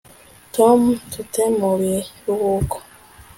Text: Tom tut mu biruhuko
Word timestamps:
Tom 0.55 0.79
tut 1.11 1.35
mu 1.59 1.69
biruhuko 1.79 2.77